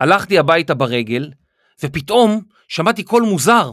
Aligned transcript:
הלכתי 0.00 0.38
הביתה 0.38 0.74
ברגל, 0.74 1.30
ופתאום 1.82 2.42
שמעתי 2.68 3.02
קול 3.02 3.22
מוזר. 3.22 3.72